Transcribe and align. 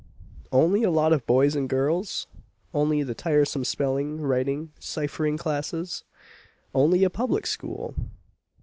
Only 0.51 0.81
a 0.81 0.89
lot 0.89 1.13
of 1.13 1.27
boys 1.27 1.55
and 1.55 1.69
girls? 1.69 2.25
Only 2.73 3.03
the 3.03 3.13
tiresome 3.13 3.63
spelling, 3.63 4.19
writing, 4.19 4.71
ciphering 4.79 5.37
classes? 5.37 6.05
Only 6.73 7.03
a 7.03 7.09
public 7.11 7.45
school? 7.45 7.93